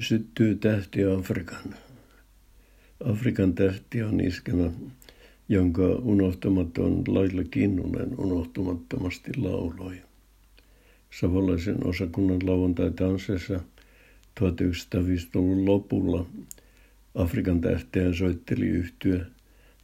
syttyy 0.00 0.54
tähti 0.54 1.04
Afrikan. 1.04 1.74
Afrikan 3.04 3.54
tähti 3.54 4.02
on 4.02 4.20
iskemä, 4.20 4.70
jonka 5.48 5.82
unohtamaton 5.86 7.02
Laila 7.08 7.44
Kinnunen 7.44 8.18
unohtumattomasti 8.18 9.30
lauloi. 9.36 9.96
Savolaisen 11.20 11.86
osakunnan 11.86 12.38
lauantai-tanssissa 12.46 13.60
1950-luvun 14.40 15.66
lopulla 15.66 16.26
Afrikan 17.14 17.60
tähteä 17.60 18.12
soitteli 18.12 18.66
yhtyä, 18.66 19.26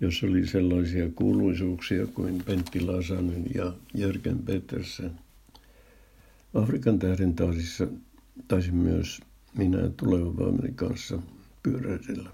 jossa 0.00 0.26
oli 0.26 0.46
sellaisia 0.46 1.08
kuuluisuuksia 1.14 2.06
kuin 2.06 2.42
Pentti 2.44 2.80
Lasanen 2.80 3.44
ja 3.54 3.72
Jörgen 3.94 4.38
Petersen. 4.38 5.10
Afrikan 6.54 6.98
tähden 6.98 7.34
taisin 8.48 8.74
myös 8.74 9.20
minä 9.58 9.90
tulevan 9.96 10.36
vaimoni 10.36 10.72
kanssa 10.74 11.18
pyöräydellä. 11.62 12.30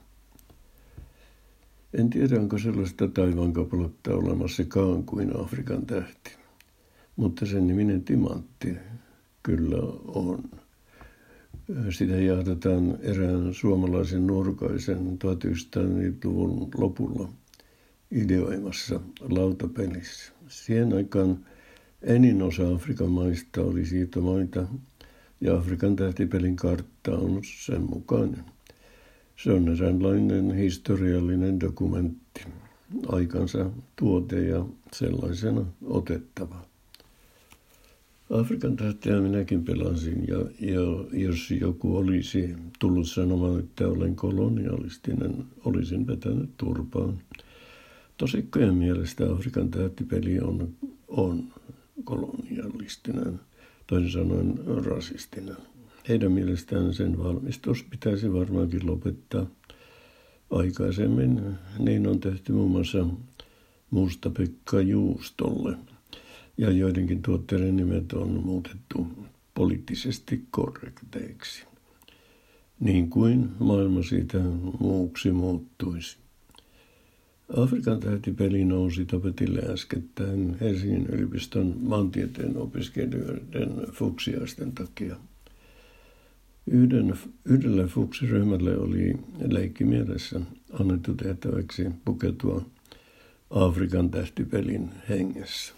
En 1.94 2.10
tiedä, 2.10 2.40
onko 2.40 2.58
sellaista 2.58 3.08
taivaan 3.08 3.52
kappaletta 3.52 4.14
olemassakaan 4.14 5.04
kuin 5.04 5.40
Afrikan 5.40 5.86
tähti, 5.86 6.30
mutta 7.16 7.46
sen 7.46 7.66
niminen 7.66 8.02
timantti 8.02 8.76
kyllä 9.42 9.78
on. 10.06 10.42
Sitä 11.90 12.14
jahdataan 12.14 12.98
erään 13.00 13.54
suomalaisen 13.54 14.26
nuorukaisen 14.26 14.98
1900-luvun 14.98 16.68
lopulla 16.76 17.28
ideoimassa 18.10 19.00
lautapelissä. 19.20 20.32
Siihen 20.48 20.92
aikaan 20.92 21.46
enin 22.02 22.42
osa 22.42 22.74
Afrikan 22.74 23.10
maista 23.10 23.60
oli 23.60 23.86
siirtomaita 23.86 24.66
ja 25.40 25.56
Afrikan 25.56 25.96
tähtipelin 25.96 26.56
kartta 26.56 27.18
on 27.18 27.40
sen 27.64 27.82
mukainen. 27.82 28.44
Se 29.36 29.52
on 29.52 29.68
eräänlainen 29.68 30.54
historiallinen 30.54 31.60
dokumentti, 31.60 32.44
aikansa 33.08 33.70
tuote 33.96 34.44
ja 34.44 34.66
sellaisena 34.92 35.64
otettava. 35.84 36.66
Afrikan 38.30 38.76
tähteä 38.76 39.20
minäkin 39.20 39.64
pelasin 39.64 40.24
ja, 40.28 40.38
ja 40.60 40.80
jos 41.12 41.50
joku 41.50 41.96
olisi 41.96 42.54
tullut 42.78 43.08
sanomaan, 43.08 43.60
että 43.60 43.88
olen 43.88 44.16
kolonialistinen, 44.16 45.44
olisin 45.64 46.06
vetänyt 46.06 46.50
turpaan. 46.56 47.18
Tosikkojen 48.16 48.74
mielestä 48.74 49.32
Afrikan 49.32 49.70
tähtipeli 49.70 50.40
on, 50.40 50.68
on 51.08 51.44
kolonialistinen, 52.04 53.40
toisin 53.86 54.10
sanoen 54.10 54.54
rasistinen. 54.84 55.56
Heidän 56.08 56.32
mielestään 56.32 56.94
sen 56.94 57.18
valmistus 57.18 57.84
pitäisi 57.90 58.32
varmaankin 58.32 58.86
lopettaa 58.86 59.46
aikaisemmin. 60.50 61.40
Niin 61.78 62.06
on 62.06 62.20
tehty 62.20 62.52
muun 62.52 62.70
muassa 62.70 63.06
Musta 63.90 64.30
Pekka 64.30 64.80
Juustolle. 64.80 65.76
Ja 66.58 66.70
joidenkin 66.70 67.22
tuotteiden 67.22 67.76
nimet 67.76 68.12
on 68.12 68.30
muutettu 68.44 69.06
poliittisesti 69.54 70.44
korrekteiksi. 70.50 71.64
Niin 72.80 73.10
kuin 73.10 73.48
maailma 73.58 74.02
siitä 74.02 74.38
muuksi 74.80 75.32
muuttuisi. 75.32 76.18
Afrikan 77.54 78.00
tähtipeli 78.00 78.64
nousi 78.64 79.04
tapetille 79.04 79.60
äskettäin 79.60 80.56
Helsingin 80.60 81.06
yliopiston 81.06 81.76
maantieteen 81.80 82.56
opiskelijoiden 82.56 83.86
fuksiaisten 83.92 84.72
takia. 84.72 85.16
Yhden, 86.66 87.14
yhdelle 87.44 87.86
fuksiryhmälle 87.86 88.78
oli 88.78 89.14
leikki 89.48 89.84
mielessä 89.84 90.40
annettu 90.72 91.14
tehtäväksi 91.14 91.86
pukeutua 92.04 92.64
Afrikan 93.50 94.10
tähtipelin 94.10 94.90
hengessä. 95.08 95.74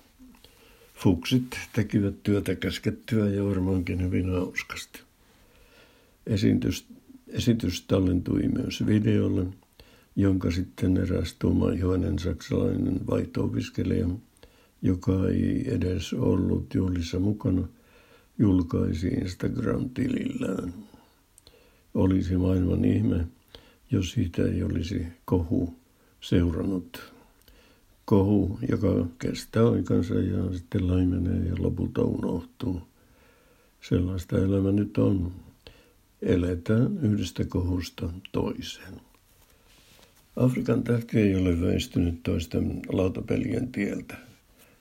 Fuksit 0.95 1.59
tekivät 1.73 2.23
työtä 2.23 2.55
käskettyä 2.55 3.29
ja 3.29 3.45
varmaankin 3.45 4.03
hyvin 4.03 4.31
hauskasti. 4.31 5.01
Esitys, 6.27 6.87
esitys 7.29 7.83
tallentui 7.83 8.43
myös 8.43 8.87
videolle– 8.87 9.47
jonka 10.19 10.51
sitten 10.51 10.97
eräs 10.97 11.37
tuomaihoinen 11.39 12.19
saksalainen 12.19 13.01
vaihto-opiskelija, 13.11 14.09
joka 14.83 15.29
ei 15.29 15.75
edes 15.75 16.13
ollut 16.13 16.75
juhlissa 16.75 17.19
mukana, 17.19 17.69
julkaisi 18.39 19.09
Instagram-tilillään. 19.09 20.75
Olisi 21.95 22.37
maailman 22.37 22.85
ihme, 22.85 23.27
jos 23.91 24.11
siitä 24.11 24.43
ei 24.43 24.63
olisi 24.63 25.07
kohu 25.25 25.75
seurannut. 26.21 27.13
Kohu, 28.05 28.59
joka 28.69 29.07
kestää 29.19 29.69
aikansa 29.69 30.15
ja 30.15 30.53
sitten 30.59 30.89
laimenee 30.89 31.49
ja 31.49 31.55
lopulta 31.59 32.03
unohtuu. 32.03 32.81
Sellaista 33.81 34.39
elämä 34.39 34.73
nyt 34.73 34.99
on. 34.99 35.33
Eletään 36.23 36.99
yhdestä 37.03 37.45
kohusta 37.45 38.11
toiseen. 38.33 39.08
Afrikan 40.39 40.83
tähti 40.83 41.19
ei 41.19 41.37
ole 41.37 41.61
väistynyt 41.61 42.23
toisten 42.23 42.81
lautapelien 42.89 43.73
tieltä. 43.73 44.17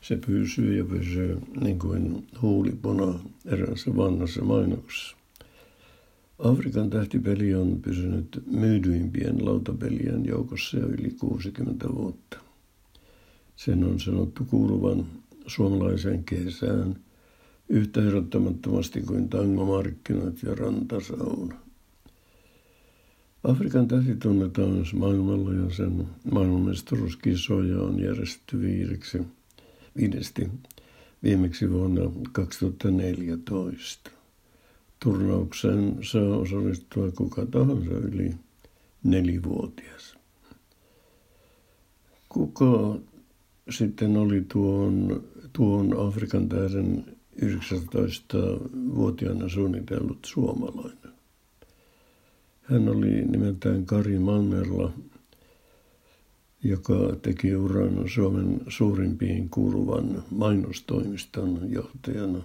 Se 0.02 0.16
pysyy 0.28 0.78
ja 0.78 0.86
pysyy 0.86 1.38
niin 1.62 1.80
kuin 1.80 2.28
huulipuna 2.42 3.20
eräässä 3.46 3.96
vanhassa 3.96 4.44
mainoksessa. 4.44 5.18
Afrikan 6.40 6.90
tähtipeli 6.90 7.56
on 7.56 7.82
pysynyt 7.82 8.44
myydyimpien 8.52 9.46
lautapelien 9.46 10.26
joukossa 10.26 10.78
jo 10.78 10.88
yli 10.88 11.10
60 11.20 11.88
vuotta. 11.96 12.38
Sen 13.56 13.84
on 13.84 14.00
sanottu 14.00 14.46
kuuluvan 14.46 15.06
suomalaiseen 15.48 16.24
kesään 16.24 16.96
yhtä 17.70 18.08
erottamattomasti 18.08 19.02
kuin 19.02 19.30
tangomarkkinat 19.30 20.44
ja 20.44 20.56
rantasauna. 20.56 21.67
Afrikan 23.48 23.88
tähti 23.88 24.16
tunnetaan 24.16 24.86
maailmalla 24.94 25.54
ja 25.54 25.70
sen 25.70 26.08
maailmanmestaruuskisoja 26.32 27.82
on 27.82 28.00
järjestetty 28.00 28.62
viideksi, 28.62 29.22
viidesti 29.98 30.50
viimeksi 31.24 31.72
vuonna 31.72 32.02
2014. 32.32 34.12
Turnaukseen 35.00 35.98
saa 36.02 36.38
osallistua 36.38 37.12
kuka 37.12 37.46
tahansa 37.46 37.92
yli 37.92 38.36
nelivuotias. 39.04 40.18
Kuka 42.30 43.00
sitten 43.70 44.18
oli 44.18 44.46
tuon, 44.48 45.24
tuon 45.54 46.08
Afrikan 46.08 46.50
tähden 46.50 47.06
19-vuotiaana 47.42 49.50
suunnitellut 49.50 50.20
suomalainen? 50.26 50.97
Hän 52.72 52.90
oli 52.90 53.26
nimeltään 53.26 53.86
Kari 53.86 54.20
Mannerla, 54.20 54.92
joka 56.64 57.16
teki 57.22 57.56
uran 57.56 58.10
Suomen 58.10 58.62
suurimpiin 58.68 59.50
kuuluvan 59.50 60.24
mainostoimiston 60.32 61.72
johtajana. 61.72 62.42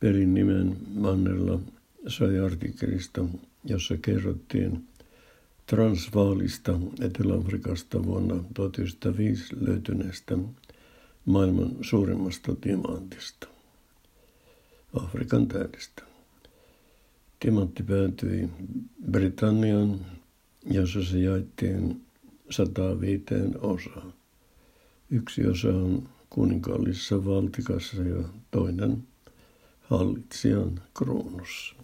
Pelin 0.00 0.34
nimen 0.34 0.76
Mannerla 0.94 1.60
sai 2.08 2.38
artikkelista, 2.38 3.24
jossa 3.64 3.96
kerrottiin 3.96 4.88
Transvaalista 5.66 6.80
Etelä-Afrikasta 7.00 8.04
vuonna 8.04 8.44
1905 8.54 9.56
löytyneestä 9.60 10.38
maailman 11.24 11.70
suurimmasta 11.80 12.54
timantista, 12.60 13.46
Afrikan 14.94 15.48
tähdestä. 15.48 16.13
Timantti 17.44 17.82
päätyi 17.82 18.48
Britannian, 19.10 20.00
jossa 20.70 21.04
se 21.04 21.18
jaettiin 21.18 22.02
105 22.50 23.24
osaan. 23.60 24.14
Yksi 25.10 25.46
osa 25.46 25.68
on 25.68 26.08
kuninkaallisessa 26.30 27.24
valtikassa 27.24 28.02
ja 28.02 28.24
toinen 28.50 29.02
hallitsijan 29.80 30.80
kruunussa. 30.94 31.74